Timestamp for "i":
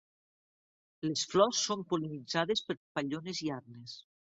3.49-3.57